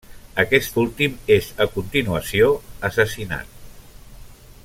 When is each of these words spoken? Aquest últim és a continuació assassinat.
Aquest 0.43 0.79
últim 0.83 1.19
és 1.35 1.49
a 1.65 1.67
continuació 1.75 2.49
assassinat. 2.91 3.63